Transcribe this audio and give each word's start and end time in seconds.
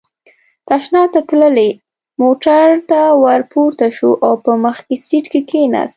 تشناب 0.67 1.07
ته 1.13 1.21
تللی، 1.29 1.69
موټر 2.21 2.65
ته 2.89 3.01
ور 3.23 3.41
پورته 3.51 3.87
شو 3.97 4.11
او 4.25 4.33
په 4.43 4.51
مخکې 4.65 4.95
سېټ 5.05 5.25
کې 5.31 5.41
کېناست. 5.49 5.89